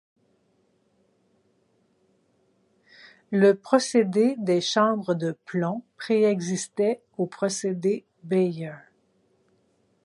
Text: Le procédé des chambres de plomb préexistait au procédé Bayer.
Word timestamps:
Le 3.29 3.53
procédé 3.53 4.33
des 4.39 4.59
chambres 4.59 5.13
de 5.13 5.37
plomb 5.45 5.83
préexistait 5.95 7.03
au 7.19 7.27
procédé 7.27 8.07
Bayer. 8.23 8.73